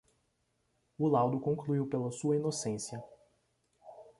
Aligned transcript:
O 0.97 1.07
laudo 1.07 1.39
concluiu 1.39 1.85
pela 1.87 2.09
sua 2.11 2.35
inocência. 2.35 3.03